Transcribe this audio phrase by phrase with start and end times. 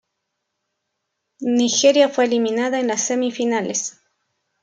[1.41, 4.01] Nigeria fue eliminada en las semifinales.